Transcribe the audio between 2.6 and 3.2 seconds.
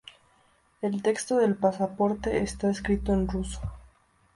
escrito